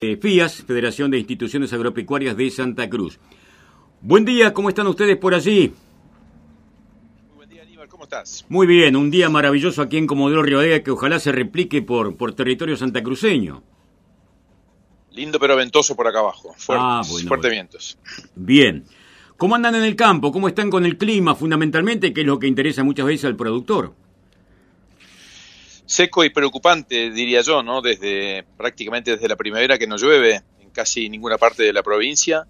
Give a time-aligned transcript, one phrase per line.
[0.00, 3.18] FIAS, Federación de Instituciones Agropecuarias de Santa Cruz.
[4.02, 5.72] Buen día, ¿cómo están ustedes por allí?
[7.28, 8.44] Muy buen día, Aníbal, ¿cómo estás?
[8.50, 12.34] Muy bien, un día maravilloso aquí en Comodoro Rivadavia que ojalá se replique por, por
[12.34, 13.62] territorio santacruceño.
[15.12, 17.54] Lindo pero ventoso por acá abajo, fuertes, Ah, bueno, fuertes bueno.
[17.54, 17.98] vientos.
[18.34, 18.84] Bien.
[19.38, 20.30] ¿Cómo andan en el campo?
[20.30, 23.94] ¿Cómo están con el clima fundamentalmente, que es lo que interesa muchas veces al productor?
[25.86, 27.80] Seco y preocupante, diría yo, ¿no?
[27.80, 32.46] Desde prácticamente desde la primavera que no llueve en casi ninguna parte de la provincia.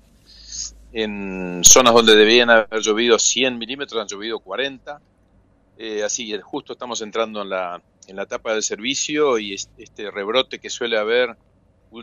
[0.92, 5.00] En zonas donde debían haber llovido 100 milímetros han llovido 40.
[5.78, 10.10] Eh, así justo estamos entrando en la, en la etapa del servicio y es- este
[10.10, 11.36] rebrote que suele haber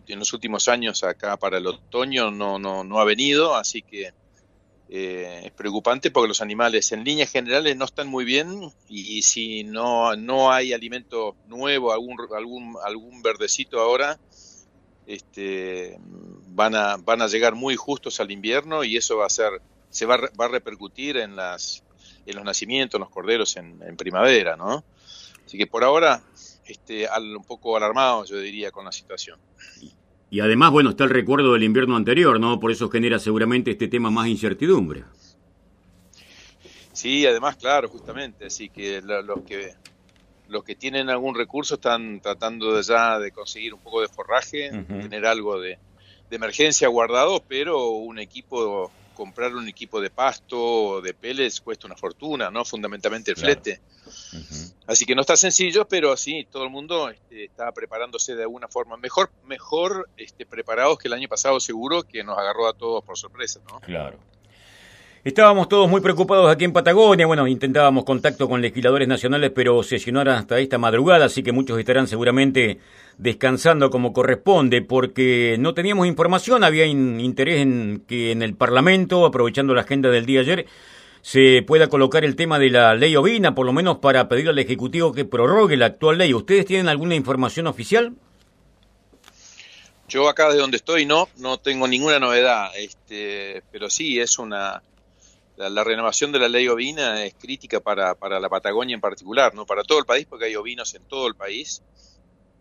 [0.07, 4.11] en los últimos años acá para el otoño no, no, no ha venido, así que
[4.89, 9.63] eh, es preocupante porque los animales en líneas generales no están muy bien y, si
[9.63, 14.19] no, no hay alimento nuevo, algún, algún, algún verdecito ahora,
[15.07, 15.97] este,
[16.47, 20.05] van, a, van a llegar muy justos al invierno y eso va a ser, se
[20.05, 21.83] va, va a repercutir en, las,
[22.25, 24.83] en los nacimientos, en los corderos en, primavera, ¿no?
[25.45, 26.23] Así que por ahora,
[26.65, 29.39] este, un poco alarmado, yo diría, con la situación.
[30.33, 32.59] Y además, bueno, está el recuerdo del invierno anterior, ¿no?
[32.59, 35.03] Por eso genera seguramente este tema más incertidumbre.
[36.91, 39.73] Sí, además, claro, justamente, así que lo- los que
[40.47, 44.71] los que tienen algún recurso están tratando de ya de conseguir un poco de forraje,
[45.01, 45.77] tener algo de,
[46.29, 51.87] de emergencia guardado, pero un equipo, comprar un equipo de pasto o de pellets cuesta
[51.87, 52.65] una fortuna, ¿no?
[52.65, 53.53] Fundamentalmente el Claro.
[53.53, 53.81] flete.
[54.85, 58.67] Así que no está sencillo, pero sí, todo el mundo este, está preparándose de alguna
[58.67, 58.97] forma.
[58.97, 63.17] Mejor, mejor este, preparados que el año pasado, seguro, que nos agarró a todos por
[63.17, 63.79] sorpresa, ¿no?
[63.79, 64.19] Claro.
[65.23, 70.35] Estábamos todos muy preocupados aquí en Patagonia, bueno, intentábamos contacto con legisladores nacionales, pero sesionaron
[70.35, 72.79] hasta esta madrugada, así que muchos estarán seguramente
[73.17, 79.25] descansando como corresponde, porque no teníamos información, había in- interés en que en el Parlamento,
[79.25, 80.65] aprovechando la agenda del día ayer,
[81.21, 84.59] se pueda colocar el tema de la ley ovina, por lo menos para pedir al
[84.59, 86.33] Ejecutivo que prorrogue la actual ley.
[86.33, 88.11] ¿Ustedes tienen alguna información oficial?
[90.09, 94.83] Yo acá de donde estoy no, no tengo ninguna novedad, este, pero sí es una
[95.55, 99.53] la, la renovación de la ley ovina es crítica para, para la Patagonia en particular,
[99.53, 101.83] no para todo el país porque hay ovinos en todo el país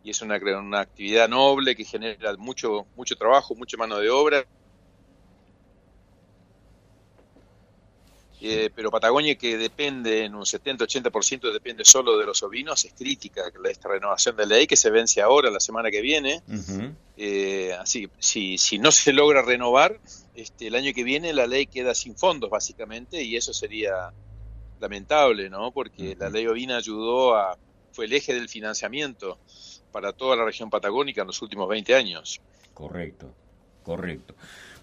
[0.02, 4.44] y es una, una actividad noble que genera mucho mucho trabajo, mucha mano de obra.
[8.44, 13.42] Eh, pero Patagonia que depende en un 70-80% depende solo de los ovinos es crítica
[13.70, 16.42] esta renovación de ley que se vence ahora la semana que viene
[17.16, 20.00] eh, así que si, si no se logra renovar,
[20.34, 24.12] este, el año que viene la ley queda sin fondos, básicamente, y eso sería
[24.80, 25.70] lamentable, ¿no?
[25.70, 27.56] Porque la ley ovina ayudó a.
[27.92, 29.38] fue el eje del financiamiento
[29.92, 32.40] para toda la región patagónica en los últimos 20 años.
[32.72, 33.32] Correcto,
[33.82, 34.34] correcto.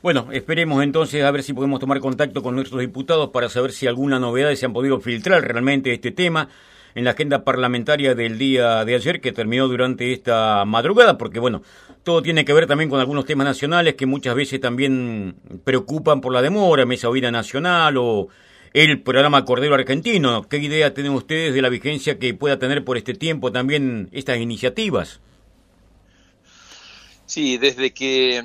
[0.01, 3.85] Bueno, esperemos entonces a ver si podemos tomar contacto con nuestros diputados para saber si
[3.85, 6.47] alguna novedad se han podido filtrar realmente este tema
[6.95, 11.63] en la agenda parlamentaria del día de ayer que terminó durante esta madrugada, porque bueno,
[12.03, 16.31] todo tiene que ver también con algunos temas nacionales que muchas veces también preocupan por
[16.33, 18.29] la demora, Mesa Oída Nacional o
[18.71, 20.47] el programa Cordero Argentino.
[20.47, 24.37] ¿Qué idea tienen ustedes de la vigencia que pueda tener por este tiempo también estas
[24.37, 25.19] iniciativas?
[27.25, 28.43] Sí, desde que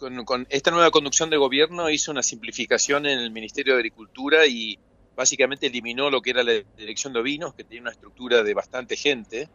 [0.00, 4.46] con, con esta nueva conducción de gobierno hizo una simplificación en el Ministerio de Agricultura
[4.46, 4.78] y
[5.14, 8.96] básicamente eliminó lo que era la dirección de ovinos, que tenía una estructura de bastante
[8.96, 9.48] gente,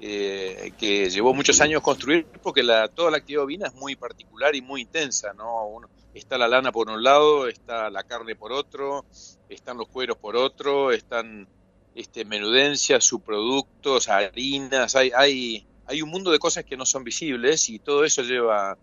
[0.00, 4.54] eh, que llevó muchos años construir, porque la, toda la actividad ovina es muy particular
[4.54, 5.66] y muy intensa, ¿no?
[5.66, 9.04] Uno- está la lana por un lado, está la carne por otro,
[9.48, 11.48] están los cueros por otro, están
[11.96, 17.68] este, menudencias, subproductos, harinas, hay, hay, hay un mundo de cosas que no son visibles
[17.68, 18.78] y todo eso lleva,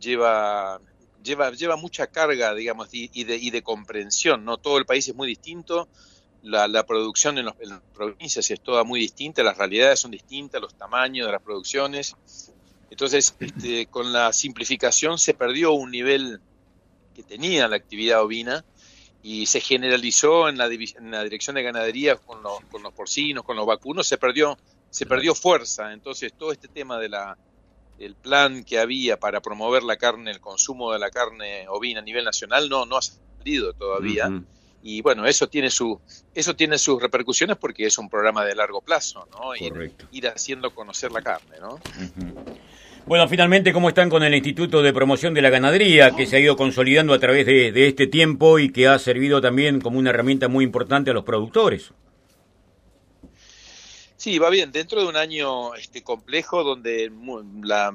[0.00, 0.80] lleva,
[1.22, 4.58] lleva, lleva mucha carga, digamos, y, y de, y de comprensión, ¿no?
[4.58, 5.88] Todo el país es muy distinto,
[6.42, 10.60] la, la producción en, los- las provincias es toda muy distinta, las realidades son distintas,
[10.60, 12.14] los tamaños de las producciones.
[12.90, 16.40] Entonces, este, con la simplificación se perdió un nivel
[17.14, 18.64] que tenía la actividad ovina
[19.22, 23.44] y se generalizó en la, en la dirección de ganadería con los, con los porcinos,
[23.44, 24.56] con los vacunos, se perdió,
[24.88, 25.92] se perdió fuerza.
[25.92, 27.38] Entonces, todo este tema de la
[28.00, 32.02] el plan que había para promover la carne, el consumo de la carne ovina a
[32.02, 34.30] nivel nacional no, no ha salido todavía.
[34.82, 36.00] Y bueno, eso tiene su,
[36.34, 39.54] eso tiene sus repercusiones porque es un programa de largo plazo, ¿no?
[39.54, 40.06] Ir, Correcto.
[40.12, 41.78] ir haciendo conocer la carne, ¿no?
[43.06, 46.40] Bueno, finalmente, ¿cómo están con el Instituto de Promoción de la Ganadería, que se ha
[46.40, 50.10] ido consolidando a través de, de este tiempo y que ha servido también como una
[50.10, 51.92] herramienta muy importante a los productores?
[54.20, 54.70] Sí, va bien.
[54.70, 57.10] Dentro de un año este, complejo donde
[57.62, 57.90] la,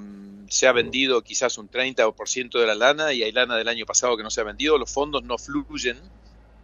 [0.50, 4.18] se ha vendido quizás un 30% de la lana y hay lana del año pasado
[4.18, 6.00] que no se ha vendido, los fondos no fluyen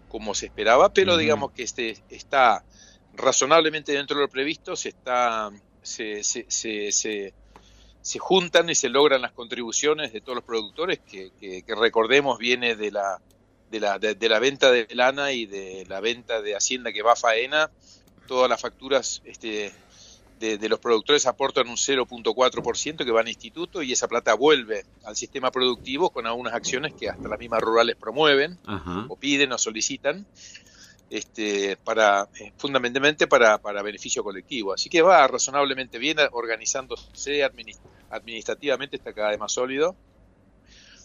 [0.09, 2.65] como se esperaba, pero digamos que este está
[3.13, 5.51] razonablemente dentro de lo previsto, se está
[5.83, 7.31] se, se, se, se,
[8.17, 12.89] juntan y se logran las contribuciones de todos los productores que, que, recordemos viene de
[12.89, 13.21] la
[13.69, 17.13] de la, de la venta de lana y de la venta de hacienda que va
[17.13, 17.69] a faena
[18.27, 19.73] todas las facturas este,
[20.39, 25.15] de, los productores aportan un 0.4% que va al instituto y esa plata vuelve al
[25.15, 28.57] sistema productivo con algunas acciones que hasta las mismas rurales promueven
[29.07, 30.25] o piden o solicitan
[31.11, 34.73] este, para eh, fundamentalmente para, para, beneficio colectivo.
[34.73, 37.43] Así que va razonablemente bien organizándose
[38.09, 39.95] administrativamente, está cada vez más sólido.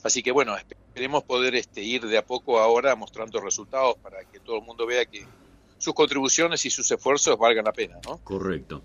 [0.05, 4.39] Así que bueno, esperemos poder este, ir de a poco ahora mostrando resultados para que
[4.39, 5.27] todo el mundo vea que
[5.79, 8.19] sus contribuciones y sus esfuerzos valgan la pena, ¿no?
[8.19, 8.83] Correcto.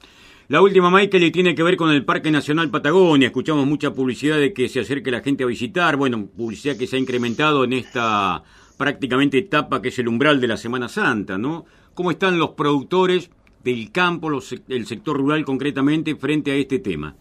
[0.48, 3.28] La última, Michael, tiene que ver con el Parque Nacional Patagonia.
[3.28, 5.96] Escuchamos mucha publicidad de que se acerque la gente a visitar.
[5.96, 8.44] Bueno, publicidad que se ha incrementado en esta
[8.78, 11.66] prácticamente etapa que es el umbral de la Semana Santa, ¿no?
[11.94, 13.30] ¿Cómo están los productores
[13.64, 17.16] del campo, los, el sector rural concretamente, frente a este tema?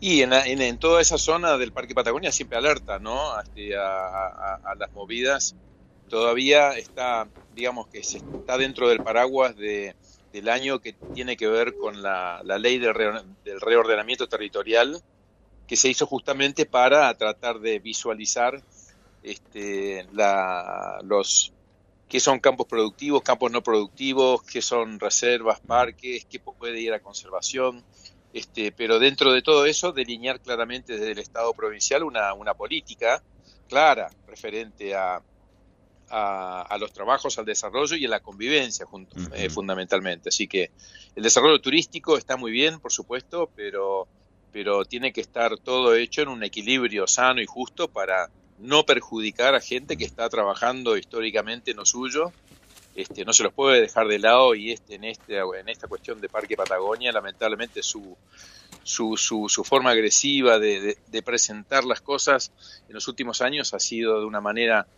[0.00, 3.40] Y en, en, toda esa zona del Parque Patagonia siempre alerta, ¿no?
[3.40, 5.56] Este, a, a las movidas
[6.10, 9.94] todavía está, digamos que se está dentro del paraguas de,
[10.32, 15.00] del año que tiene que ver con la, ley del, reordenamiento territorial
[15.66, 18.60] que se hizo justamente para tratar de visualizar
[19.22, 21.52] este, la, los
[22.08, 26.98] qué son campos productivos, campos no productivos, qué son reservas, parques, qué puede ir a
[26.98, 27.84] conservación,
[28.32, 33.22] este, pero dentro de todo eso delinear claramente desde el Estado provincial una, una política
[33.68, 35.22] clara referente a,
[36.10, 38.86] a, los trabajos, al desarrollo y a la convivencia
[39.32, 40.30] eh, fundamentalmente.
[40.30, 40.70] Así que
[41.14, 44.08] el desarrollo turístico está muy bien, por supuesto, pero,
[44.52, 48.28] pero tiene que estar todo hecho en un equilibrio sano y justo para
[48.58, 52.32] no perjudicar a gente que está trabajando históricamente en lo suyo.
[52.96, 56.20] Este, no se los puede dejar de lado y este, en, este, en esta cuestión
[56.20, 58.16] de Parque Patagonia, lamentablemente su,
[58.82, 62.50] su, su, su forma agresiva de, de, presentar las cosas
[62.88, 64.88] en los últimos años ha sido de una manera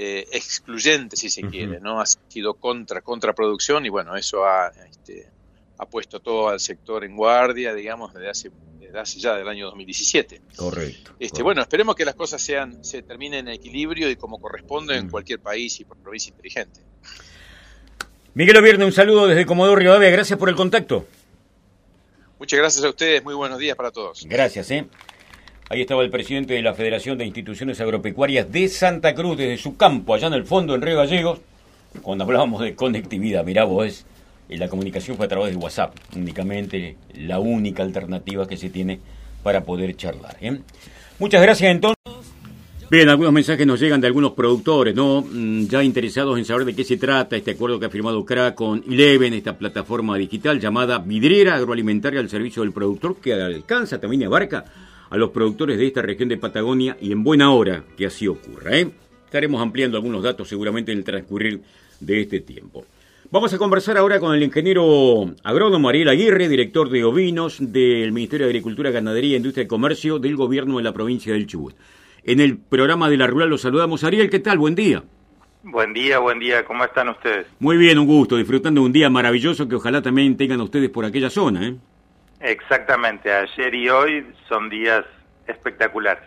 [0.00, 2.00] eh, excluyente, si se quiere, ¿no?
[2.00, 5.26] Ha sido contra, contraproducción y bueno, eso ha, este,
[5.76, 9.66] ha puesto todo al sector en guardia, digamos, desde hace, desde hace ya del año
[9.66, 10.40] 2017.
[10.54, 14.96] Correcto, este, Bueno, esperemos que las cosas sean, se terminen en equilibrio y como corresponde
[14.96, 16.80] en cualquier país y provincia inteligente.
[18.34, 21.08] Miguel Ovierne, un saludo desde Comodoro Rivadavia, gracias por el contacto.
[22.38, 24.24] Muchas gracias a ustedes, muy buenos días para todos.
[24.26, 24.86] Gracias, ¿eh?
[25.70, 29.76] Ahí estaba el presidente de la Federación de Instituciones Agropecuarias de Santa Cruz, desde su
[29.76, 31.40] campo, allá en el fondo, en Río Gallegos,
[32.00, 33.44] cuando hablábamos de conectividad.
[33.44, 34.06] Mirá vos,
[34.48, 38.98] la comunicación fue a través de WhatsApp, únicamente la única alternativa que se tiene
[39.42, 40.38] para poder charlar.
[40.40, 40.58] ¿eh?
[41.18, 41.98] Muchas gracias entonces.
[42.90, 45.20] Bien, algunos mensajes nos llegan de algunos productores, ¿no?
[45.20, 48.54] Mm, ya interesados en saber de qué se trata este acuerdo que ha firmado CRA
[48.54, 54.24] con Eleven, esta plataforma digital llamada Vidriera Agroalimentaria al servicio del productor, que alcanza también
[54.24, 54.64] abarca
[55.10, 58.76] a los productores de esta región de Patagonia y en buena hora que así ocurra.
[58.76, 58.90] ¿eh?
[59.24, 61.60] Estaremos ampliando algunos datos seguramente en el transcurrir
[62.00, 62.84] de este tiempo.
[63.30, 68.46] Vamos a conversar ahora con el ingeniero agrónomo Ariel Aguirre, director de ovinos del Ministerio
[68.46, 71.74] de Agricultura, Ganadería, Industria y Comercio del Gobierno de la provincia del Chubut.
[72.24, 74.02] En el programa de la Rural los saludamos.
[74.02, 74.56] Ariel, ¿qué tal?
[74.56, 75.02] Buen día.
[75.62, 76.64] Buen día, buen día.
[76.64, 77.46] ¿Cómo están ustedes?
[77.58, 78.36] Muy bien, un gusto.
[78.36, 81.68] Disfrutando de un día maravilloso que ojalá también tengan ustedes por aquella zona.
[81.68, 81.76] ¿eh?
[82.40, 85.04] Exactamente, ayer y hoy son días
[85.46, 86.24] espectaculares.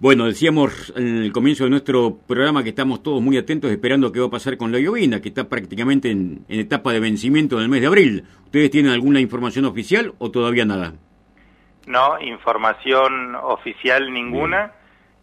[0.00, 4.20] Bueno, decíamos en el comienzo de nuestro programa que estamos todos muy atentos esperando qué
[4.20, 7.68] va a pasar con la llovina, que está prácticamente en, etapa de vencimiento en el
[7.68, 8.24] mes de abril.
[8.44, 10.94] ¿Ustedes tienen alguna información oficial o todavía nada?
[11.86, 14.72] No, información oficial ninguna.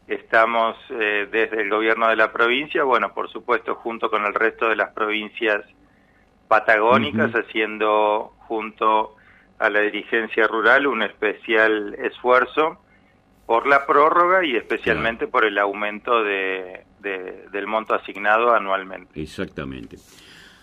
[0.07, 4.69] Estamos eh, desde el gobierno de la provincia, bueno, por supuesto, junto con el resto
[4.69, 5.65] de las provincias
[6.48, 9.17] patagónicas, haciendo junto
[9.60, 12.80] a la dirigencia rural un especial esfuerzo
[13.46, 19.20] por la prórroga y especialmente por el aumento de, del monto asignado anualmente.
[19.20, 19.98] Exactamente.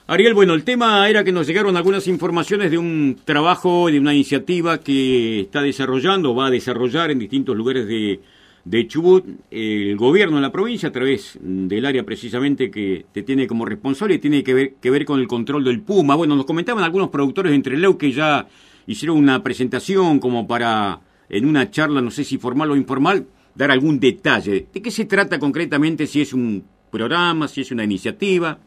[0.07, 4.13] Ariel, bueno, el tema era que nos llegaron algunas informaciones de un trabajo, de una
[4.13, 8.21] iniciativa que está desarrollando, va a desarrollar en distintos lugares de,
[8.65, 13.47] de Chubut el gobierno de la provincia a través del área precisamente que te tiene
[13.47, 16.17] como responsable y tiene que ver, que ver con el control del Puma.
[16.17, 18.47] Bueno, nos comentaban algunos productores de Entreleu que ya
[18.87, 23.71] hicieron una presentación como para, en una charla, no sé si formal o informal, dar
[23.71, 24.67] algún detalle.
[24.73, 26.07] ¿De qué se trata concretamente?
[26.07, 28.59] Si es un programa, si es una iniciativa.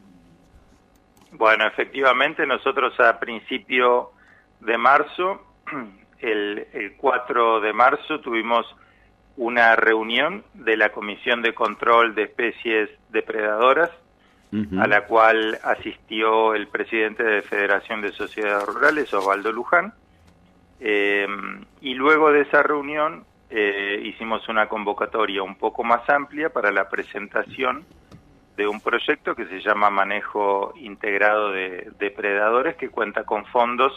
[1.31, 4.11] Bueno, efectivamente, nosotros a principio
[4.61, 5.41] de marzo,
[6.19, 8.65] el, el 4 de marzo, tuvimos
[9.37, 13.91] una reunión de la Comisión de Control de Especies Depredadoras,
[14.79, 19.93] a la cual asistió el presidente de Federación de Sociedades Rurales, Osvaldo Luján.
[20.79, 21.27] Eh,
[21.81, 26.89] y luego de esa reunión eh, hicimos una convocatoria un poco más amplia para la
[26.89, 27.85] presentación
[28.55, 33.93] de un proyecto que se llama Manejo Integrado de Depredadores, que cuenta con fondos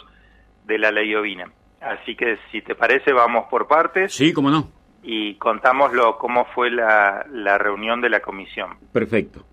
[0.65, 1.51] de la ley ovina.
[1.81, 4.13] Así que si te parece, vamos por partes.
[4.13, 4.69] Sí, cómo no.
[5.03, 8.77] Y contamos cómo fue la, la reunión de la comisión.
[8.93, 9.43] Perfecto.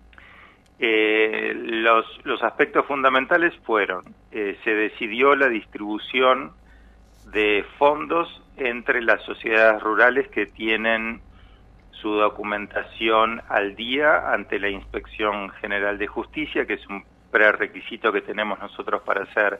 [0.77, 6.53] Eh, los, los aspectos fundamentales fueron, eh, se decidió la distribución
[7.31, 11.21] de fondos entre las sociedades rurales que tienen
[11.91, 18.21] su documentación al día ante la Inspección General de Justicia, que es un prerequisito que
[18.21, 19.59] tenemos nosotros para hacer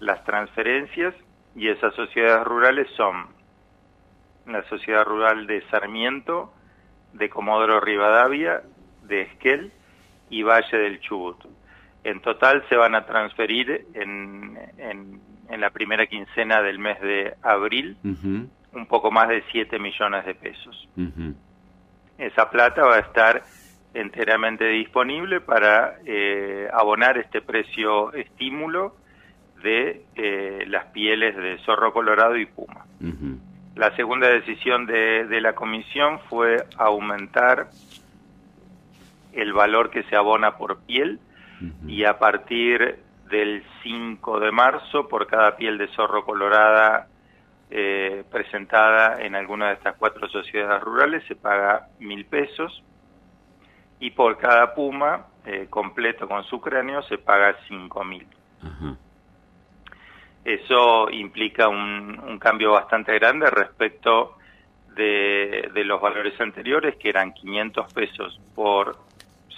[0.00, 1.14] las transferencias,
[1.54, 3.28] y esas sociedades rurales son
[4.46, 6.52] la Sociedad Rural de Sarmiento,
[7.14, 8.62] de Comodoro Rivadavia,
[9.02, 9.72] de Esquel
[10.28, 11.38] y Valle del Chubut.
[12.04, 17.96] En total se van a transferir en, en, la primera quincena del mes de abril
[18.76, 20.88] un poco más de 7 millones de pesos.
[22.18, 23.42] Esa plata va a estar
[23.94, 28.94] enteramente disponible para eh, abonar este precio estímulo
[29.62, 32.84] de eh, las pieles de zorro colorado y puma.
[33.74, 37.68] La segunda decisión de, de, la comisión fue aumentar
[39.32, 41.20] el valor que se abona por piel
[41.86, 42.98] y a partir
[43.28, 47.08] del 5 de marzo por cada piel de zorro colorada
[47.68, 52.82] eh, presentada en alguna de estas cuatro sociedades rurales se paga mil pesos
[53.98, 58.26] y por cada puma eh, completo con su cráneo se paga cinco mil.
[60.44, 64.36] Eso implica un, un, cambio bastante grande respecto
[64.94, 68.96] de, de, los valores anteriores, que eran 500 pesos por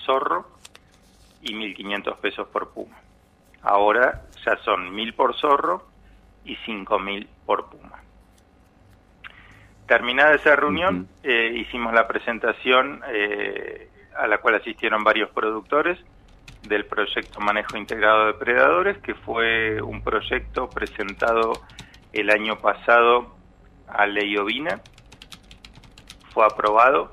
[0.07, 0.47] zorro
[1.43, 2.97] y 1.500 pesos por puma.
[3.63, 5.87] Ahora ya son 1.000 por zorro
[6.45, 8.03] y 5.000 por puma.
[9.87, 15.99] Terminada esa reunión, eh, hicimos la presentación eh, a la cual asistieron varios productores
[16.69, 21.53] del proyecto Manejo Integrado de Predadores, que fue un proyecto presentado
[22.13, 23.35] el año pasado
[23.87, 24.81] a Ley Ovina,
[26.35, 27.13] fue aprobado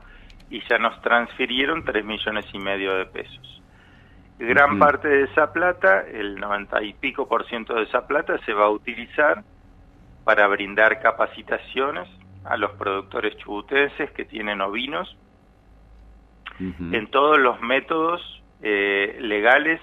[0.50, 3.45] y ya nos transfirieron 3 millones y medio de pesos.
[4.38, 8.54] Gran parte de esa plata, el 90 y pico por ciento de esa plata, se
[8.54, 9.44] va a utilizar
[10.26, 12.10] para brindar capacitaciones
[12.44, 15.16] a los productores chubutenses que tienen ovinos.
[16.60, 18.22] En todos los métodos
[18.62, 19.82] eh, legales,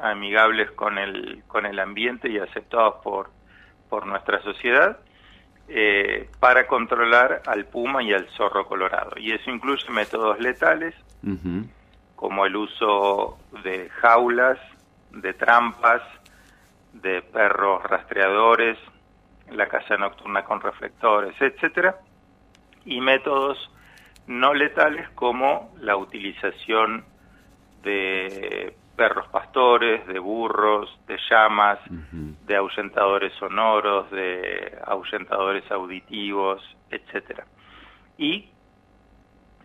[0.00, 3.30] amigables con el, con el ambiente y aceptados por,
[3.88, 4.98] por nuestra sociedad,
[5.68, 9.12] eh, para controlar al puma y al zorro colorado.
[9.16, 10.94] Y eso incluye métodos letales,
[12.22, 14.56] como el uso de jaulas,
[15.10, 16.02] de trampas,
[16.92, 18.78] de perros rastreadores,
[19.50, 21.96] la caza nocturna con reflectores, etcétera,
[22.84, 23.58] y métodos
[24.28, 27.04] no letales como la utilización
[27.82, 37.46] de perros pastores, de burros, de llamas, de ahuyentadores sonoros, de ahuyentadores auditivos, etcétera.
[38.16, 38.48] Y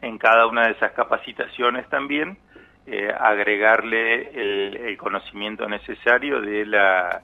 [0.02, 2.40] en cada una de esas capacitaciones también
[2.90, 7.22] eh, agregarle el, conocimiento necesario de la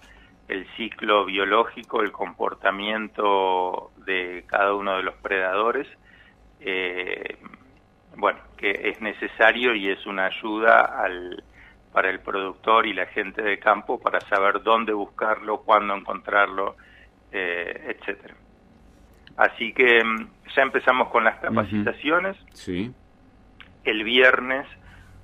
[0.49, 5.87] el ciclo biológico, el comportamiento de cada uno de los predadores,
[6.59, 7.37] eh,
[8.17, 11.41] bueno, que es necesario y es una ayuda al,
[11.93, 16.75] para el productor y la gente de campo para saber dónde buscarlo, cuándo encontrarlo,
[17.31, 18.35] eh, etcétera.
[19.37, 22.35] Así que mm, ya empezamos con las capacitaciones.
[22.51, 22.91] Sí.
[23.85, 24.67] El viernes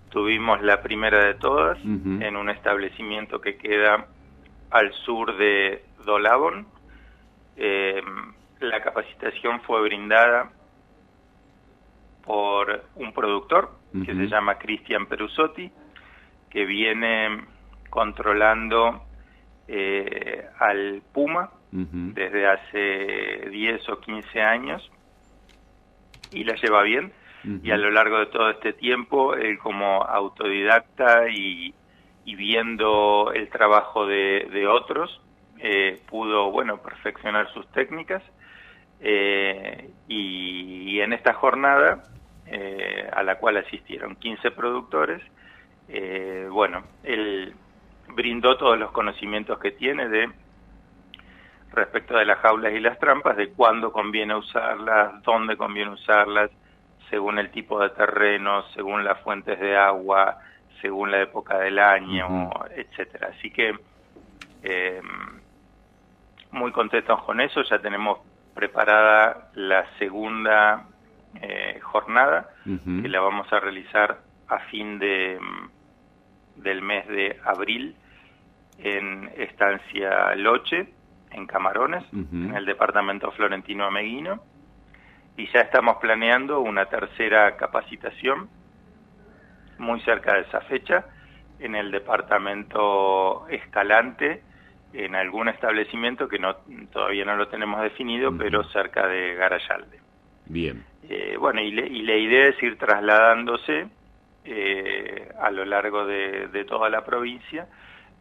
[0.10, 4.08] tuvimos la primera de todas en un establecimiento que queda
[4.72, 6.68] al sur de Dolabon.
[7.58, 8.02] Eh,
[8.60, 10.52] la capacitación fue brindada
[12.26, 13.72] por un productor
[14.06, 15.72] que se llama Cristian Perusotti,
[16.50, 17.44] que viene
[17.90, 19.04] controlando
[19.68, 24.92] eh, al Puma desde hace 10 o 15 años
[26.32, 27.14] y la lleva bien.
[27.44, 31.74] Y a lo largo de todo este tiempo, él como autodidacta y,
[32.26, 35.22] viendo el trabajo de, otros,
[35.60, 38.24] eh, pudo, bueno, perfeccionar sus técnicas.
[39.00, 42.04] Eh, y, en esta jornada,
[42.46, 45.22] eh, a la cual asistieron 15 productores,
[46.52, 47.56] bueno, él,
[48.14, 50.30] brindó todos los conocimientos que tiene de
[51.72, 56.50] respecto de las jaulas y las trampas, de cuándo conviene usarlas, dónde conviene usarlas,
[57.10, 60.40] según el tipo de terreno, según las fuentes de agua,
[60.82, 63.32] según la época del año, etcétera.
[63.38, 63.78] Así que
[64.64, 65.02] eh,
[66.52, 68.20] muy contentos con eso, ya tenemos
[68.54, 70.86] preparada la segunda
[71.42, 75.40] eh, jornada que la vamos a realizar a fin de
[76.56, 77.96] del mes de abril
[78.80, 80.90] en Estancia Loche,
[81.32, 84.42] en Camarones, en el departamento florentino Ameguino,
[85.40, 88.50] y ya estamos planeando una tercera capacitación
[89.78, 91.06] muy cerca de esa fecha
[91.60, 94.44] en el departamento Escalante,
[94.92, 96.58] en algún establecimiento que no
[96.92, 100.02] todavía no lo tenemos definido, pero cerca de Garayalde.
[100.48, 100.84] Bien.
[101.08, 103.88] Eh, bueno, y, la idea es ir trasladándose
[104.44, 107.68] eh, a lo largo de, toda la provincia,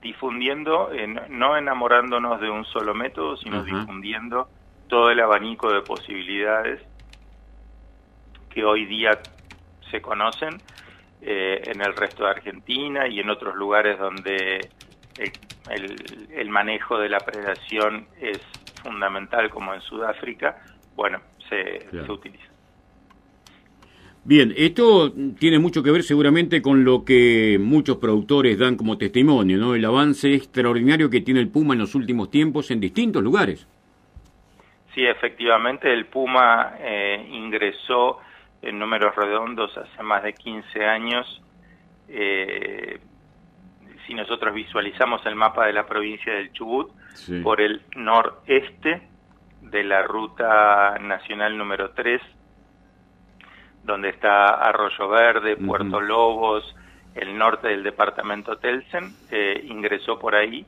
[0.01, 0.91] difundiendo,
[1.31, 4.49] no enamorándonos de un solo método, sino difundiendo
[4.87, 6.81] todo el abanico de posibilidades
[8.49, 9.19] que hoy día
[9.91, 10.61] se conocen
[11.21, 14.61] eh, en el resto de Argentina y en otros lugares donde
[16.31, 18.39] el, manejo de la predación es
[18.83, 20.63] fundamental, como en Sudáfrica,
[20.95, 22.49] bueno, se, se utiliza.
[24.25, 29.57] Bien, esto tiene mucho que ver seguramente con lo que muchos productores dan como testimonio,
[29.57, 29.75] ¿no?
[29.75, 33.67] El avance extraordinario que tiene el Puma en los últimos tiempos en distintos lugares.
[34.95, 38.19] Sí, efectivamente, el Puma eh, ingresó
[38.63, 41.43] en números redondos hace más de 15 años.
[42.09, 43.01] Eh,
[44.07, 46.91] si nosotros visualizamos el mapa de la provincia del Chubut,
[47.43, 49.03] por el noreste
[49.61, 52.23] de la ruta nacional número 3,
[53.85, 56.75] donde está Arroyo Verde, Puerto Lobos,
[57.15, 60.65] el norte del departamento Telsen, eh, ingresó por ahí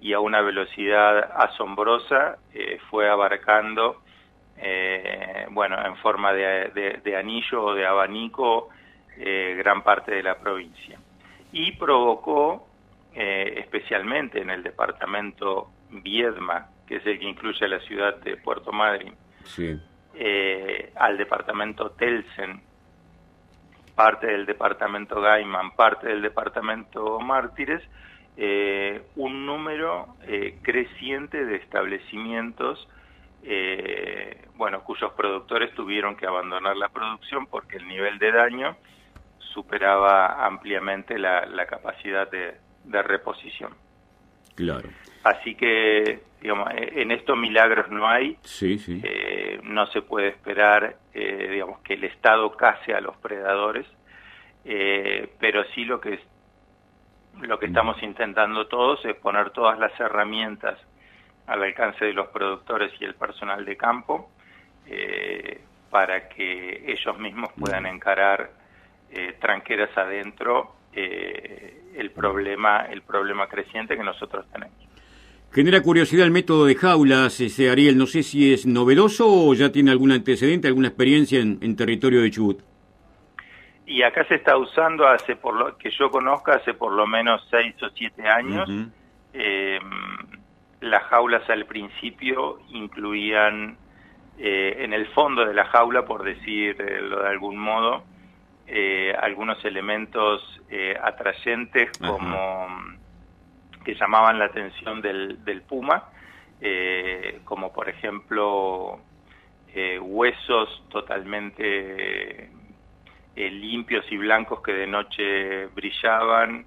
[0.00, 4.01] y a una velocidad asombrosa eh, fue abarcando
[4.64, 8.68] eh, bueno, en forma de, anillo o de abanico
[9.18, 11.00] eh, gran parte de la provincia.
[11.50, 12.68] Y provocó,
[13.12, 18.36] eh, especialmente en el departamento Viedma, que es el que incluye a la ciudad de
[18.36, 19.14] Puerto Madryn,
[20.94, 22.62] al departamento Telsen,
[23.96, 27.82] parte del departamento Gaiman, parte del departamento Mártires,
[29.16, 30.14] un número
[30.62, 32.88] creciente de establecimientos
[33.44, 38.76] eh, bueno, cuyos productores tuvieron que abandonar la producción porque el nivel de daño
[39.52, 42.54] superaba ampliamente la, capacidad de,
[43.02, 43.74] reposición.
[44.54, 44.88] Claro.
[45.24, 48.36] Así que, digamos, en estos milagros no hay.
[48.42, 49.00] Sí, sí.
[49.02, 53.86] Eh, no se puede esperar, eh, digamos, que el Estado case a los predadores,
[54.64, 56.20] eh, pero sí lo que
[57.40, 60.78] lo que estamos intentando todos es poner todas las herramientas
[61.46, 64.30] al alcance de los productores y el personal de campo
[64.86, 68.50] eh, para que ellos mismos puedan encarar
[69.10, 74.74] eh, tranqueras adentro eh, el problema el problema creciente que nosotros tenemos.
[75.52, 77.98] Genera curiosidad el método de jaulas, ese Ariel.
[77.98, 82.30] No sé si es novedoso o ya tiene algún antecedente, alguna experiencia en, territorio de
[82.30, 82.60] Chubut.
[83.84, 87.46] Y acá se está usando hace, por lo que yo conozca, hace por lo menos
[87.50, 88.66] seis o siete años
[90.82, 93.78] las jaulas al principio incluían
[94.38, 98.02] eh, en el fondo de la jaula, por decirlo de algún modo,
[98.66, 102.66] eh, algunos elementos eh, atrayentes como
[103.84, 106.08] que llamaban la atención del, del puma,
[107.44, 109.00] como por ejemplo
[110.00, 112.50] huesos totalmente
[113.34, 116.64] limpios y blancos que de noche brillaban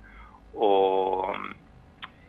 [0.54, 1.34] o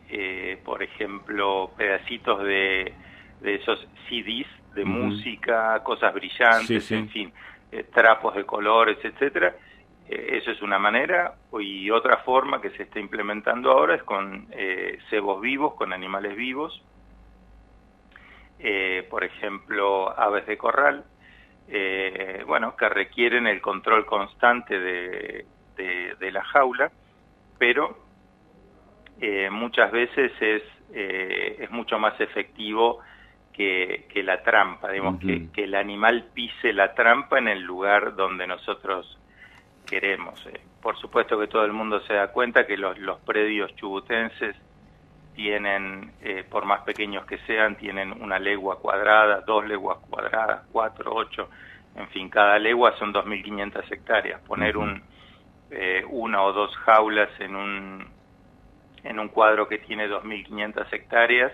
[0.09, 2.93] eh, por ejemplo, pedacitos de,
[3.41, 7.33] de esos CDs de música, cosas brillantes, en fin,
[7.71, 9.55] eh, trapos de colores, etcétera.
[10.07, 11.35] Eh, eso es una manera.
[11.59, 14.47] Y otra forma que se está implementando ahora es con
[15.09, 16.81] cebos vivos, con animales vivos,
[19.09, 21.03] por ejemplo, aves de corral,
[22.45, 26.91] bueno, que requieren el control constante de, de la jaula,
[27.57, 28.06] pero
[29.19, 32.99] eh, muchas veces es, eh, es mucho más efectivo
[33.51, 38.15] que, que la trampa, digamos, que, que, el animal pise la trampa en el lugar
[38.15, 39.17] donde nosotros
[39.87, 40.45] queremos.
[40.45, 40.61] Eh.
[40.81, 44.55] Por supuesto que todo el mundo se da cuenta que los, los predios chubutenses
[45.35, 46.13] tienen,
[46.49, 51.49] por más pequeños que sean, tienen una legua cuadrada, dos leguas cuadradas, cuatro, ocho,
[51.95, 54.41] en fin, cada legua son 2.500 hectáreas.
[54.41, 55.03] Poner un,
[56.09, 58.16] una o dos jaulas en un
[59.07, 61.51] en un cuadro que tiene 2.500 hectáreas,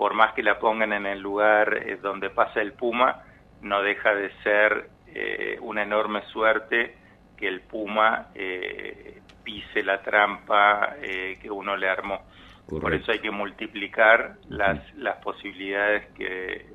[0.00, 3.22] por más que la pongan en el lugar eh, donde pasa el puma,
[3.60, 6.96] no deja de ser eh, una enorme suerte
[7.36, 12.22] que el puma eh, pise la trampa que uno le armó.
[12.66, 16.66] Por eso hay que multiplicar las, las posibilidades que,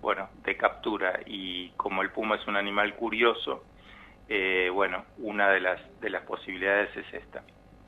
[0.00, 1.20] bueno, de captura.
[1.24, 3.64] Y como el puma es un animal curioso,
[4.72, 7.42] bueno, una de las, de las posibilidades es esta.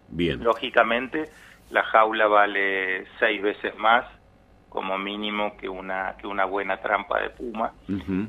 [0.09, 0.43] Bien.
[0.43, 1.25] Lógicamente,
[1.71, 4.07] la jaula vale seis veces más
[4.69, 7.73] como mínimo que una que una buena trampa de puma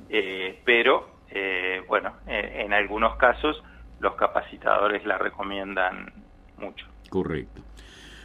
[0.10, 3.62] eh, pero eh, bueno eh, en algunos casos
[4.00, 6.12] los capacitadores la recomiendan
[6.58, 7.62] mucho correcto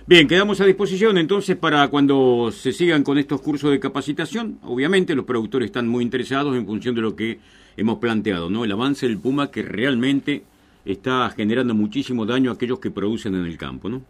[0.05, 4.59] Bien, quedamos a disposición entonces para cuando se sigan con estos cursos de capacitación.
[4.65, 7.39] Obviamente los productores están muy interesados en función de lo que
[7.77, 8.65] hemos planteado, ¿no?
[8.65, 10.43] El avance del Puma que realmente
[10.85, 14.03] está generando muchísimo daño a aquellos que producen en el campo, ¿no?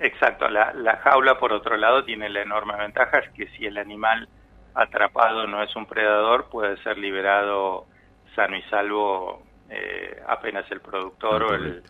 [0.00, 4.28] Exacto, la, jaula por otro lado tiene la enorme ventaja es que si el animal
[4.74, 7.86] atrapado no es un predador puede ser liberado
[8.34, 11.82] sano y salvo eh, apenas el productor o el,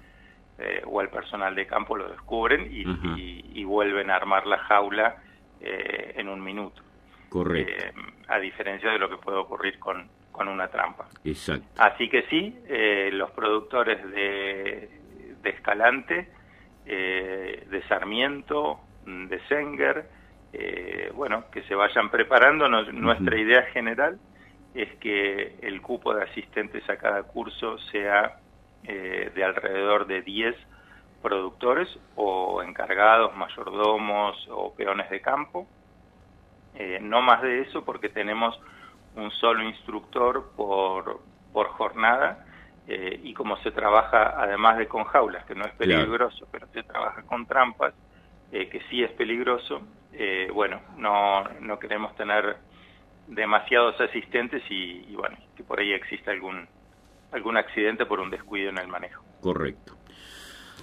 [0.58, 5.22] eh, o el personal de campo lo descubren y, vuelven a armar la jaula
[5.60, 6.82] eh, en un minuto.
[7.28, 7.96] Correcto.
[8.26, 11.06] a diferencia de lo que puede ocurrir con, con una trampa.
[11.24, 11.64] Exacto.
[11.78, 12.58] Así que sí,
[13.12, 14.90] los productores de,
[15.40, 16.28] de escalante
[16.86, 20.08] eh, de Sarmiento, de Senger,
[20.52, 22.68] eh, bueno, que se vayan preparando.
[22.68, 24.18] nuestra idea general
[24.74, 28.38] es que el cupo de asistentes a cada curso sea
[28.84, 30.56] eh, de alrededor de 10
[31.22, 35.66] productores o encargados, mayordomos o peones de campo.
[37.02, 38.58] no más de eso porque tenemos
[39.16, 41.20] un solo instructor por,
[41.52, 42.46] por jornada
[42.92, 46.82] eh, y como se trabaja además de con jaulas, que no es peligroso, pero se
[46.82, 47.94] trabaja con trampas,
[48.50, 49.80] eh, que sí es peligroso,
[50.12, 52.56] eh, bueno, no, no queremos tener
[53.28, 56.66] demasiados asistentes y, bueno, que por ahí exista algún,
[57.30, 59.22] algún accidente por un descuido en el manejo.
[59.40, 59.94] Correcto.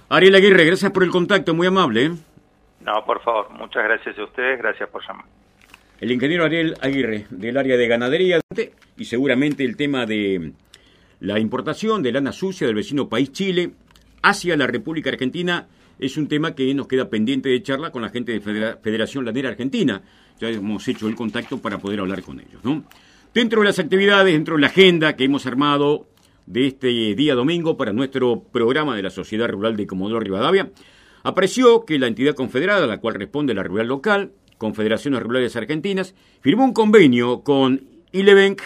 [0.07, 2.11] Ariel Aguirre, gracias por el contacto, muy amable.
[2.79, 5.25] No, por favor, muchas gracias a ustedes, gracias por llamar.
[5.99, 8.39] El ingeniero Ariel Aguirre, del área de ganadería,
[8.95, 10.53] y seguramente el tema de
[11.19, 13.71] la importación de lana sucia del vecino país Chile
[14.21, 15.67] hacia la República Argentina
[15.99, 19.49] es un tema que nos queda pendiente de charla con la gente de Federación Lanera
[19.49, 20.01] Argentina.
[20.39, 22.63] Ya hemos hecho el contacto para poder hablar con ellos.
[22.63, 22.83] ¿no?
[23.33, 26.07] Dentro de las actividades, dentro de la agenda que hemos armado
[26.45, 30.71] de este día domingo para nuestro programa de la Sociedad Rural de Comodoro Rivadavia,
[31.23, 36.15] apareció que la entidad confederada, a la cual responde la rural local, Confederaciones Rurales Argentinas,
[36.41, 38.61] firmó un convenio con Ilevenc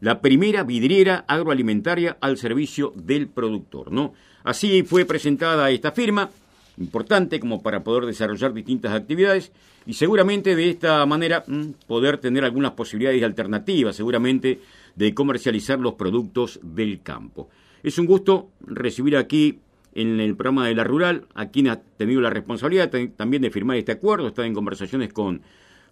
[0.00, 3.92] la primera vidriera agroalimentaria al servicio del productor.
[3.92, 4.14] ¿no?
[4.44, 6.30] Así fue presentada esta firma,
[6.78, 9.52] importante como para poder desarrollar distintas actividades
[9.86, 14.60] y seguramente de esta manera mm, poder tener algunas posibilidades alternativas, seguramente,
[14.94, 17.48] de comercializar los productos del campo.
[17.82, 19.60] Es un gusto recibir aquí
[19.94, 23.76] en el programa de la Rural a quien ha tenido la responsabilidad también de firmar
[23.76, 25.42] este acuerdo, está en conversaciones con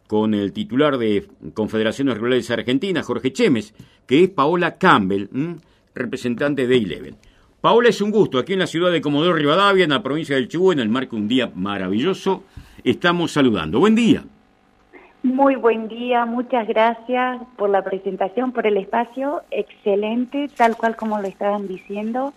[0.07, 3.75] con el titular de Confederaciones Rurales Argentinas, Jorge Chemes,
[4.07, 5.29] que es Paola Campbell,
[5.95, 7.17] representante de Eleven.
[7.61, 10.49] Paola, es un gusto aquí en la ciudad de Comodoro Rivadavia, en la provincia del
[10.49, 12.45] Chubut, en el marco de un día maravilloso.
[12.85, 13.81] Estamos saludando.
[13.81, 14.23] Buen día.
[15.23, 21.21] Muy buen día, muchas gracias por la presentación, por el espacio, excelente, tal cual como
[21.21, 22.33] lo estaban diciendo,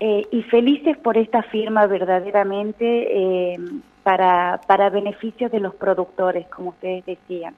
[0.00, 3.52] eh, y felices por esta firma verdaderamente.
[3.54, 3.56] Eh,
[4.04, 7.54] para, para beneficio de los productores, como ustedes decían.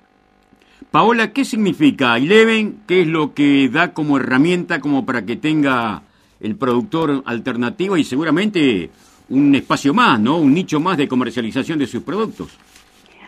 [0.90, 2.82] Paola, ¿qué significa Eleven?
[2.86, 6.02] ¿Qué es lo que da como herramienta como para que tenga
[6.40, 8.90] el productor alternativa y seguramente
[9.28, 10.38] un espacio más, ¿no?
[10.38, 12.56] Un nicho más de comercialización de sus productos.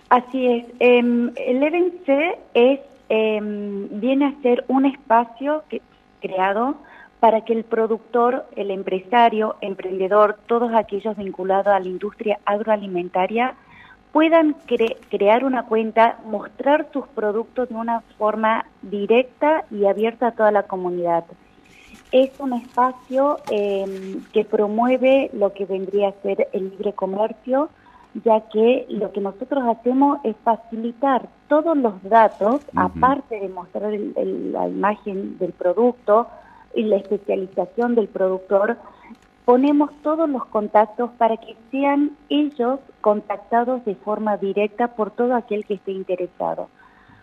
[0.08, 0.64] Así es.
[0.78, 5.82] Eh, Eleven C es, em, viene a ser un espacio que,
[6.20, 6.76] creado
[7.20, 13.54] para que el productor, el empresario, emprendedor, todos aquellos vinculados a la industria agroalimentaria
[14.12, 14.56] puedan
[15.08, 20.62] crear una cuenta, mostrar sus productos de una forma directa y abierta a toda la
[20.62, 21.24] comunidad.
[22.10, 27.68] Es un espacio em, que promueve lo que vendría a ser el libre comercio,
[28.24, 34.68] ya que lo que nosotros hacemos es facilitar todos los datos, aparte de mostrar la
[34.68, 36.28] imagen del producto,
[36.74, 38.76] y la especialización del productor,
[39.44, 45.64] ponemos todos los contactos para que sean ellos contactados de forma directa por todo aquel
[45.64, 46.68] que esté interesado.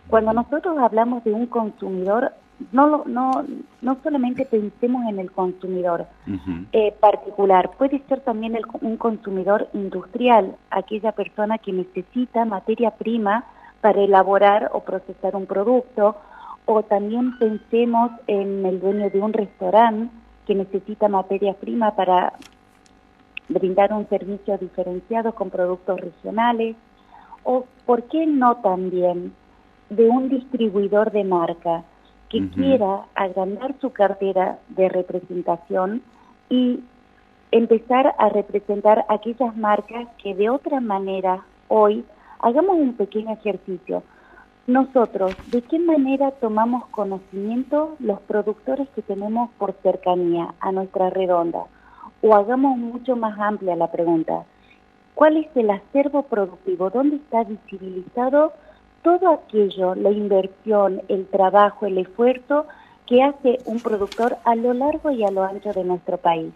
[0.08, 2.31] Cuando nosotros hablamos de un consumidor,
[2.71, 3.45] no, no,
[3.81, 6.08] no solamente pensemos en el consumidor
[6.71, 13.45] eh, particular, puede ser también el, un consumidor industrial, aquella persona que necesita materia prima
[13.81, 16.15] para elaborar o procesar un producto,
[16.65, 20.13] o también pensemos en el dueño de un restaurante
[20.45, 22.34] que necesita materia prima para
[23.49, 26.75] brindar un servicio diferenciado con productos regionales,
[27.43, 29.34] o por qué no también
[29.89, 31.84] de un distribuidor de marca
[32.30, 36.01] que quiera agrandar su cartera de representación
[36.49, 36.80] y
[37.51, 42.04] empezar a representar aquellas marcas que de otra manera hoy
[42.39, 44.04] hagamos un pequeño ejercicio.
[44.67, 51.65] Nosotros, ¿de qué manera tomamos conocimiento los productores que tenemos por cercanía a nuestra redonda?
[52.23, 54.43] O hagamos mucho más amplia la pregunta.
[55.13, 56.89] ¿Cuál es el acervo productivo?
[56.89, 58.54] ¿Dónde está visibilizado
[59.04, 62.65] todo aquello, la inversión, el trabajo, el esfuerzo
[63.06, 66.51] que hace un productor a lo largo y a lo ancho de nuestro país?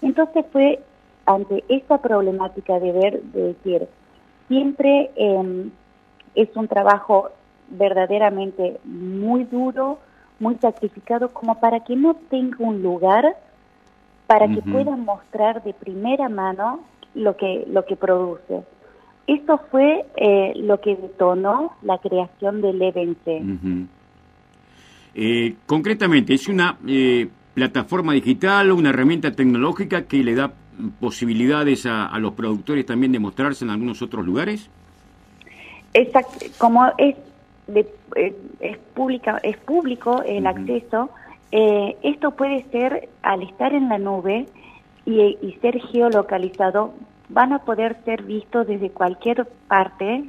[0.00, 0.82] Entonces fue
[1.26, 3.88] ante esta problemática de ver, de decir,
[4.48, 5.70] siempre em,
[6.34, 7.30] es un trabajo
[7.72, 9.98] verdaderamente muy duro,
[10.38, 13.36] muy sacrificado, como para que no tenga un lugar
[14.26, 16.80] para que pueda mostrar de primera mano
[17.14, 18.62] lo que, lo que produce.
[19.26, 23.88] Esto fue eh, lo que detonó la creación del EVNC.
[25.14, 30.52] Eh, concretamente, ¿es una eh, plataforma digital una herramienta tecnológica que le da
[30.98, 34.70] posibilidades a, a, los productores también de mostrarse en algunos otros lugares?
[35.92, 37.14] Exacto, como es
[37.68, 41.10] eh, es, pública, es público el acceso,
[41.50, 44.46] eh, esto puede ser al estar en la nube
[45.04, 46.94] y, ser geolocalizado,
[47.28, 50.24] van a poder ser vistos desde cualquier parte,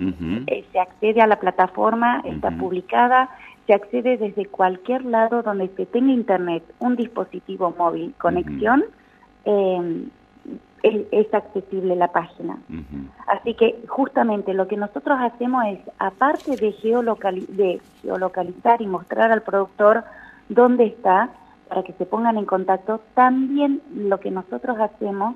[0.47, 3.29] eh, se accede a la plataforma, está publicada,
[3.67, 8.83] se accede desde cualquier lado donde se tenga internet, un dispositivo móvil, conexión,
[10.83, 12.57] es, accesible la página.
[13.27, 16.75] Así que justamente lo que nosotros hacemos es, aparte de,
[17.49, 20.03] de geolocalizar y mostrar al productor
[20.49, 21.29] dónde está,
[21.69, 25.35] para que se pongan en contacto, también lo que nosotros hacemos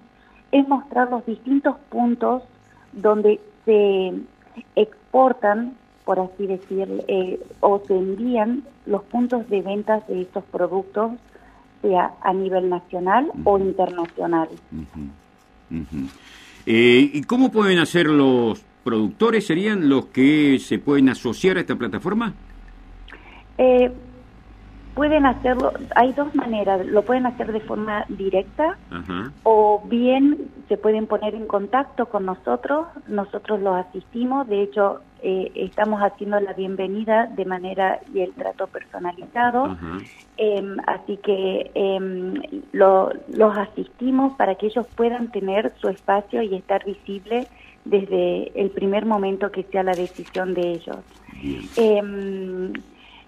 [0.51, 2.43] es mostrar los distintos puntos
[2.91, 4.13] donde se
[4.75, 11.13] exportan, por así decir, eh, o se envían los puntos de ventas de estos productos,
[11.81, 14.49] sea a nivel nacional o internacional.
[16.65, 19.45] Eh, ¿Y cómo pueden hacer los productores?
[19.45, 22.33] ¿Serían los que se pueden asociar a esta plataforma?
[23.57, 23.91] Eh,
[24.97, 28.79] pueden hacerlo, hay dos maneras, lo pueden hacer de forma directa
[29.43, 35.51] o bien se pueden poner en contacto con nosotros, nosotros los asistimos, de hecho eh,
[35.53, 39.77] estamos haciendo la bienvenida de manera y el trato personalizado,
[40.37, 42.33] em, así que em,
[42.73, 47.47] los asistimos para que ellos puedan tener su espacio y estar visible
[47.85, 50.97] desde el primer momento que sea la decisión de ellos.
[51.75, 52.73] Em,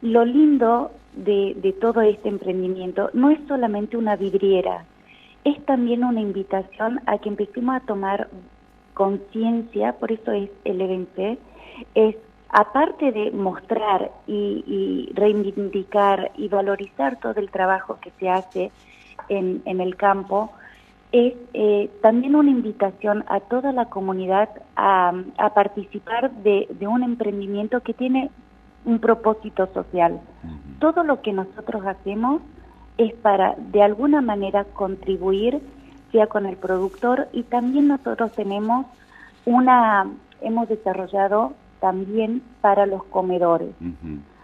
[0.02, 0.92] lo lindo
[1.24, 4.86] de, todo este emprendimiento no es solamente una vidriera,
[5.44, 8.30] es también una invitación a que empecemos a tomar
[8.94, 11.38] conciencia, por eso es el evento,
[11.96, 12.16] es
[12.50, 18.72] aparte de mostrar y, reivindicar y valorizar todo el trabajo que se hace
[19.30, 20.52] en, el campo,
[21.12, 25.14] es eh, también una invitación a toda la comunidad a,
[25.54, 28.32] participar de, un emprendimiento que tiene
[28.86, 30.20] un propósito social.
[30.80, 32.42] Todo lo que nosotros hacemos
[32.98, 35.62] es para de alguna manera contribuir
[36.12, 38.86] sea con el productor y también nosotros tenemos
[39.46, 40.08] una
[40.42, 43.70] hemos desarrollado también para los comedores.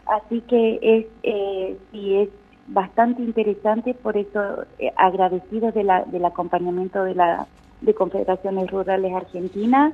[0.06, 2.30] Así que es, eh, sí, es
[2.68, 7.48] bastante interesante, por eso eh, agradecido de la, del acompañamiento de la
[7.82, 9.94] de Confederaciones Rurales Argentinas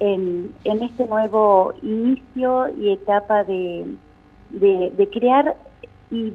[0.00, 3.94] en, en este nuevo inicio y etapa de,
[4.50, 5.56] de, crear
[6.12, 6.32] y,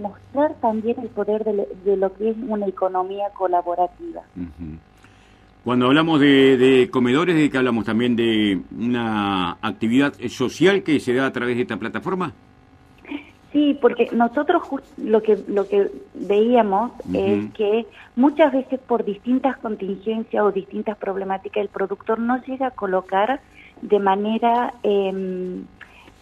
[0.00, 4.22] mostrar también el poder de, lo que es una economía colaborativa.
[5.64, 11.26] Cuando hablamos de, comedores, ¿de qué hablamos también de una actividad social que se da
[11.26, 12.32] a través de esta plataforma?
[13.52, 14.62] Sí, porque nosotros
[14.98, 21.62] lo que lo que veíamos es que muchas veces por distintas contingencias o distintas problemáticas
[21.62, 23.40] el productor no llega a colocar
[23.80, 25.64] de manera em,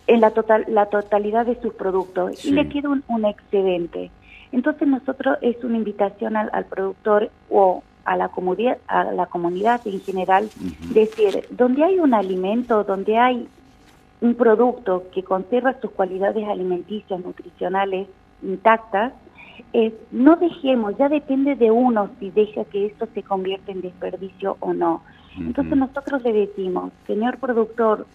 [0.06, 4.10] en la total la totalidad de sus productos y le queda un, excedente.
[4.52, 9.80] Entonces nosotros es una invitación al, al productor o a la comunidad, a la comunidad
[9.84, 10.48] en general,
[10.92, 13.48] decir, donde hay un alimento, donde hay
[14.20, 18.08] un producto que conserva sus cualidades alimenticias, nutricionales,
[18.42, 19.12] intactas,
[19.72, 24.56] es no dejemos, ya depende de uno si deja que esto se convierta en desperdicio
[24.60, 25.02] o no.
[25.38, 28.06] Entonces nosotros le decimos, señor productor,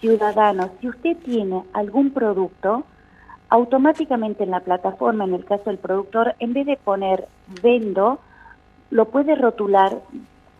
[0.00, 2.84] ciudadano, si usted tiene algún producto,
[3.48, 7.26] automáticamente en la plataforma, en el caso del productor, en vez de poner
[7.62, 8.18] vendo,
[8.90, 10.00] lo puede rotular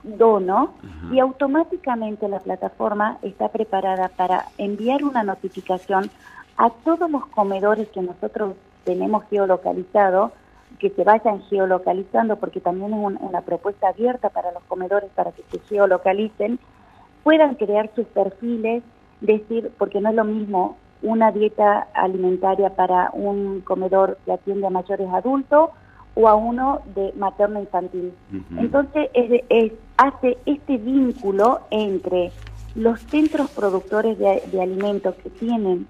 [0.03, 0.75] dono
[1.13, 6.11] y automáticamente la plataforma está preparada para enviar una notificación
[6.57, 10.33] a todos los comedores que nosotros tenemos geolocalizado,
[10.79, 15.43] que se vayan geolocalizando, porque también es una propuesta abierta para los comedores para que
[15.51, 16.59] se geolocalicen,
[17.25, 18.83] puedan crear sus perfiles,
[19.21, 24.71] decir, porque no es lo mismo una dieta alimentaria para un comedor que atiende a
[24.71, 25.71] mayores adultos
[26.15, 28.13] o a uno de materno infantil.
[28.57, 32.33] Entonces es, hace este vínculo entre
[32.75, 35.87] los centros productores de, de alimentos que tienen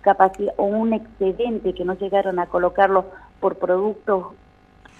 [0.00, 3.06] capacidad o un excedente que no llegaron a colocarlo
[3.40, 4.26] por productos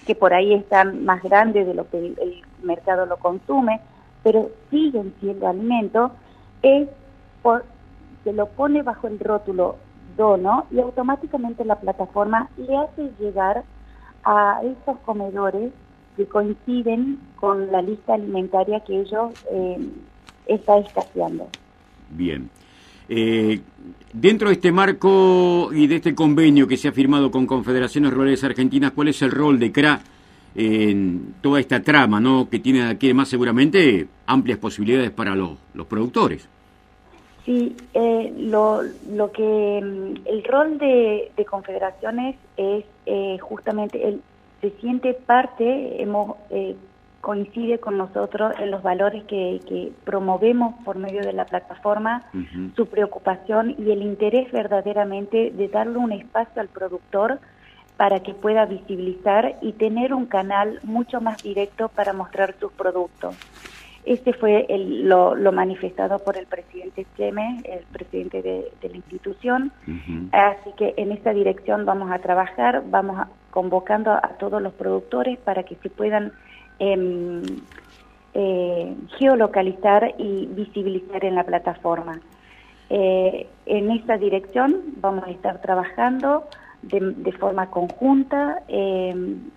[0.05, 3.79] que por ahí están más grandes de lo que el, mercado lo consume,
[4.23, 6.11] pero siguen siendo alimentos,
[6.63, 6.87] es
[7.45, 7.63] por,
[8.23, 9.75] se lo pone bajo el rótulo
[10.17, 13.63] dono y automáticamente la plataforma le hace llegar
[14.23, 15.71] a esos comedores
[16.17, 19.77] que coinciden con la lista alimentaria que ellos eh,
[20.47, 21.47] está escaseando.
[22.09, 22.49] Bien.
[23.07, 23.61] Eh,
[24.11, 28.43] dentro de este marco y de este convenio que se ha firmado con Confederaciones Rurales
[28.43, 29.99] Argentinas, ¿cuál es el rol de CRA
[30.55, 32.49] en toda esta trama, ¿no?
[32.49, 36.49] que tiene aquí además seguramente amplias posibilidades para los, los productores?
[37.45, 44.21] Sí, eh, lo, lo que mm, el rol de, confederaciones es eh, justamente el
[44.61, 46.75] se siente parte, hemos eh,
[47.21, 52.23] coincide con nosotros en los valores que, promovemos por medio de la plataforma,
[52.75, 57.39] su preocupación y el interés verdaderamente de darle un espacio al productor
[57.97, 63.35] para que pueda visibilizar y tener un canal mucho más directo para mostrar sus productos.
[64.05, 69.71] Este fue lo, manifestado por el presidente Cheme, el presidente de, la institución.
[70.31, 75.63] Así que en esta dirección vamos a trabajar, vamos convocando a todos los productores para
[75.63, 76.33] que se puedan
[76.79, 77.41] Em,
[78.33, 82.19] eh, geolocalizar y visibilizar en la plataforma.
[82.89, 86.43] Eh, en esta dirección vamos a estar trabajando
[86.81, 89.51] de, forma conjunta, em,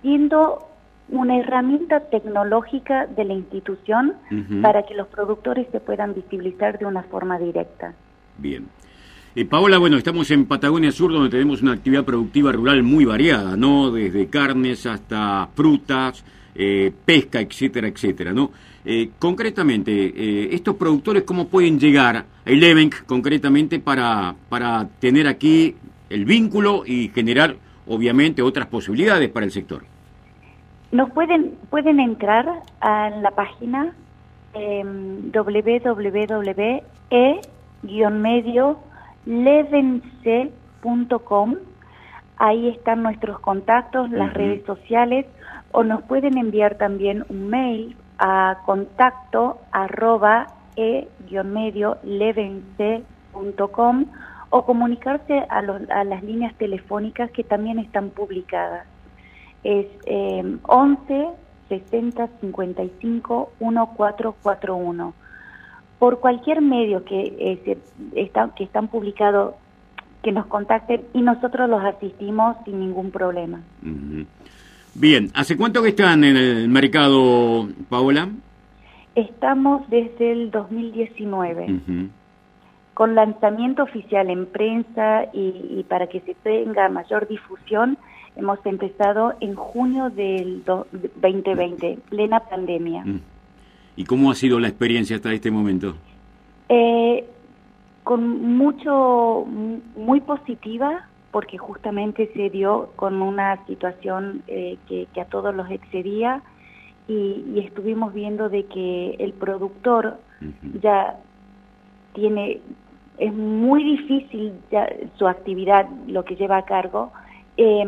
[0.00, 0.69] siendo
[1.10, 4.14] una herramienta tecnológica de la institución
[4.62, 7.94] para que los productores se puedan visibilizar de una forma directa.
[8.38, 8.66] Bien.
[9.34, 13.56] Eh, Paola, bueno, estamos en Patagonia Sur, donde tenemos una actividad productiva rural muy variada,
[13.56, 13.92] ¿no?
[13.92, 18.50] Desde carnes hasta frutas, eh, pesca, etcétera, etcétera, ¿no?
[18.84, 25.76] Eh, concretamente, estos productores, ¿cómo pueden llegar a Elevenc concretamente para, para tener aquí
[26.08, 27.54] el vínculo y generar,
[27.86, 29.84] obviamente, otras posibilidades para el sector?
[30.92, 32.46] Nos pueden, pueden entrar
[32.80, 33.94] a la página
[34.54, 34.82] eh,
[35.32, 36.80] www.e-medio
[39.26, 41.56] levenc.com.
[42.38, 45.26] Ahí están nuestros contactos, las redes sociales,
[45.72, 54.06] o nos pueden enviar también un mail a contacto arroba e-medio levenc.com
[54.50, 58.86] o comunicarse a, a, las líneas telefónicas que también están publicadas.
[59.64, 61.28] Es eh, 11
[61.68, 65.14] 60 55 1441
[66.00, 67.78] por cualquier medio que, eh,
[68.16, 69.54] está, que están publicados,
[70.22, 73.60] que nos contacten y nosotros los asistimos sin ningún problema.
[74.94, 78.28] Bien, ¿hace cuánto que están en el mercado, Paola?
[79.14, 81.80] Estamos desde el 2019.
[82.94, 87.98] Con lanzamiento oficial en prensa y, para que se tenga mayor difusión,
[88.40, 93.04] hemos empezado en junio del 2020, plena pandemia.
[93.96, 95.94] ¿Y cómo ha sido la experiencia hasta este momento?
[96.68, 97.26] Eh,
[98.02, 99.44] con mucho,
[99.96, 106.42] muy positiva, porque justamente se dio con una situación eh, que, a todos los excedía
[107.06, 110.18] y, estuvimos viendo de que el productor
[110.80, 111.18] ya
[112.14, 112.60] tiene,
[113.18, 114.88] es muy difícil ya,
[115.18, 117.12] su actividad, lo que lleva a cargo,
[117.56, 117.84] eh,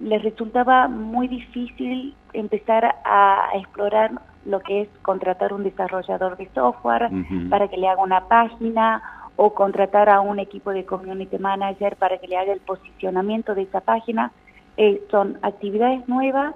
[0.00, 4.12] le resultaba muy difícil empezar a explorar
[4.44, 7.10] lo que es contratar un desarrollador de software
[7.50, 9.02] para que le haga una página
[9.36, 13.62] o contratar a un equipo de community manager para que le haga el posicionamiento de
[13.62, 14.32] esa página.
[14.76, 16.54] Eh, son actividades nuevas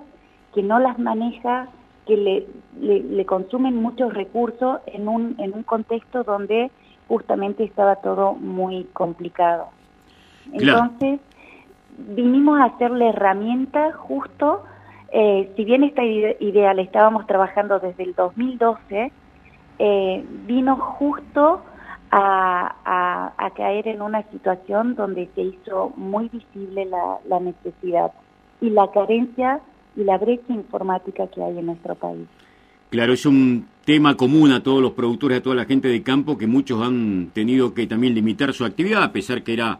[0.54, 1.68] que no las maneja,
[2.06, 2.46] que le,
[2.80, 6.70] le, consumen muchos recursos en un, en un contexto donde
[7.08, 9.68] justamente estaba todo muy complicado.
[10.52, 11.20] Entonces,
[11.98, 14.64] vinimos a hacer la herramienta justo,
[15.12, 19.12] eh, si bien esta idea la estábamos trabajando desde el 2012,
[19.78, 21.62] eh, vino justo
[22.10, 28.12] a, caer en una situación donde se hizo muy visible la necesidad
[28.60, 29.60] y la carencia
[29.96, 32.26] y la brecha informática que hay en nuestro país.
[32.92, 36.36] Claro, es un tema común a todos los productores, a toda la gente de campo,
[36.36, 39.78] que muchos han tenido que también limitar su actividad, a pesar que era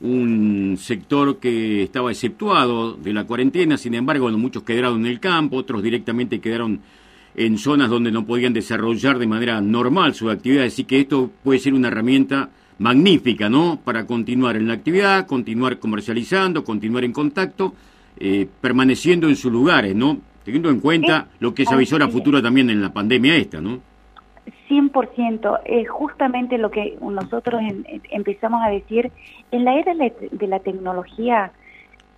[0.00, 5.56] un sector que estaba exceptuado de la cuarentena, sin embargo, muchos quedaron en el campo,
[5.56, 6.80] otros directamente quedaron
[7.34, 11.58] en zonas donde no podían desarrollar de manera normal su actividad, así que esto puede
[11.58, 13.78] ser una herramienta magnífica, ¿no?
[13.84, 17.74] Para continuar en la actividad, continuar comercializando, continuar en contacto,
[18.18, 20.18] eh, permaneciendo en sus lugares, ¿no?
[20.44, 23.89] Teniendo en cuenta lo que se avisó a futuro también en la pandemia esta, ¿no?
[24.68, 27.62] 100%, es justamente lo que nosotros
[28.10, 29.10] empezamos a decir,
[29.50, 31.52] en la era de la tecnología,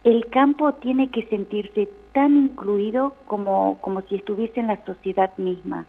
[0.04, 5.86] el campo tiene que sentirse tan incluido como, como si estuviese en la sociedad misma.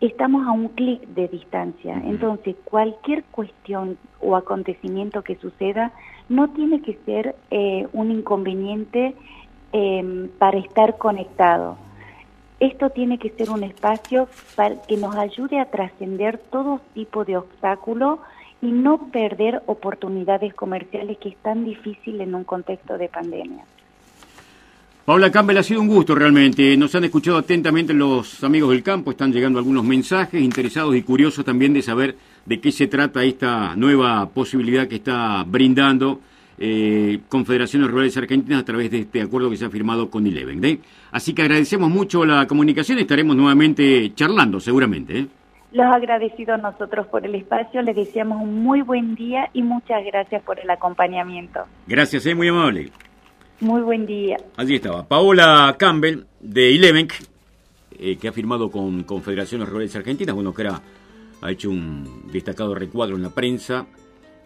[0.00, 5.92] Estamos a un clic de distancia, entonces cualquier cuestión o acontecimiento que suceda
[6.28, 9.14] no tiene que ser eh, un inconveniente
[9.72, 11.76] eh, para estar conectado
[12.60, 14.28] esto tiene que ser un espacio
[14.88, 18.18] que nos ayude a trascender todo tipo de obstáculos
[18.60, 23.64] y no perder oportunidades comerciales que es tan difícil en un contexto de pandemia.
[25.04, 26.76] Paula Campbell, ha sido un gusto realmente.
[26.76, 31.44] Nos han escuchado atentamente los amigos del campo, están llegando algunos mensajes interesados y curiosos
[31.44, 36.20] también de saber de qué se trata esta nueva posibilidad que está brindando
[36.60, 40.64] eh, Confederaciones Rurales Argentinas a través de este acuerdo que se ha firmado con Eleven.
[40.64, 40.80] ¿eh?
[41.12, 45.18] Así que agradecemos mucho la comunicación y estaremos nuevamente charlando seguramente.
[45.20, 45.26] ¿eh?
[45.72, 50.42] Los agradecidos nosotros por el espacio, les deseamos un muy buen día y muchas gracias
[50.42, 51.60] por el acompañamiento.
[51.86, 52.90] Gracias, es muy amable.
[53.60, 54.36] Muy buen día.
[54.56, 60.62] Allí estaba Paola Campbell de Eleven, que ha firmado con Confederaciones Rurales Argentinas, bueno, que
[60.62, 60.80] era,
[61.42, 63.86] ha hecho un destacado recuadro en la prensa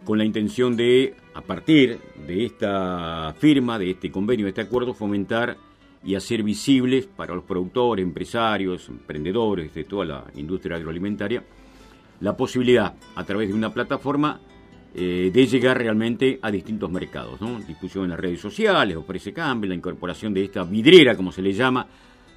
[0.05, 4.95] con la intención de, a partir de esta firma, de este convenio, de este acuerdo,
[4.95, 5.57] fomentar
[6.05, 11.45] y hacer visibles para los productores, empresarios, emprendedores de toda la industria agroalimentaria,
[12.21, 14.41] la posibilidad a través de una plataforma
[14.95, 17.41] eh, de llegar realmente a distintos mercados.
[17.41, 17.61] ¿no?
[17.61, 21.53] Difusión en las redes sociales, ofrece cambio, la incorporación de esta vidriera, como se le
[21.53, 21.87] llama,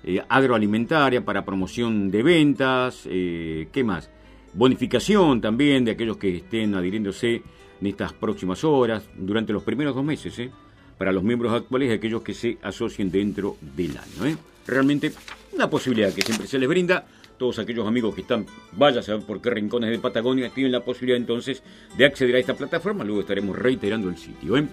[0.04, 4.10] eh, agroalimentaria para promoción de ventas, eh, ¿qué más?
[4.56, 7.44] Bonificación también de aquellos que estén adhiriéndose
[7.82, 10.50] en estas próximas horas, durante los primeros dos meses, ¿eh?
[10.98, 14.26] para los miembros actuales y aquellos que se asocien dentro del año.
[14.26, 14.38] ¿eh?
[14.66, 15.12] Realmente
[15.52, 17.06] una posibilidad que siempre se les brinda.
[17.38, 20.86] Todos aquellos amigos que están, vaya a saber por qué rincones de Patagonia, tienen la
[20.86, 21.62] posibilidad entonces
[21.98, 23.04] de acceder a esta plataforma.
[23.04, 24.56] Luego estaremos reiterando el sitio.
[24.56, 24.66] ¿eh?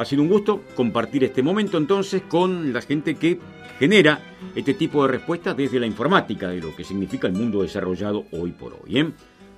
[0.00, 3.38] Ha sido un gusto compartir este momento entonces con la gente que
[3.78, 4.18] genera
[4.54, 8.52] este tipo de respuestas desde la informática, de lo que significa el mundo desarrollado hoy
[8.52, 8.98] por hoy.
[8.98, 9.10] ¿eh?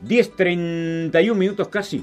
[0.04, 2.02] 10.31 minutos casi